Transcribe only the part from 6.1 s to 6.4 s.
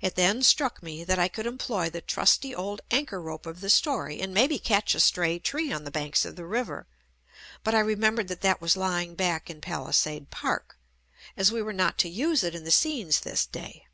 of